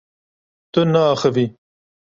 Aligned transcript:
Tu 0.71 0.79
naaxivî. 0.91 1.45